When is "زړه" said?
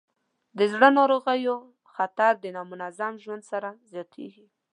0.73-0.87